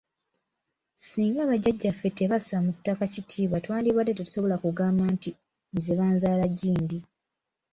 [1.07, 5.29] Singa bajjajjaffe tebassa mu ttaka kitiibwa twandibadde tetusobola kugamba nti
[5.75, 6.97] nze banzaala gindi.